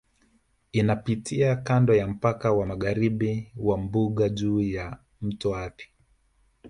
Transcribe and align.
Inapitia 0.71 1.55
kando 1.55 1.93
ya 1.95 2.07
mpaka 2.07 2.51
wa 2.51 2.65
magharibi 2.65 3.51
wa 3.57 3.77
Mbuga 3.77 4.29
juu 4.29 4.61
ya 4.61 4.97
Mto 5.21 5.55
Athi 5.55 5.89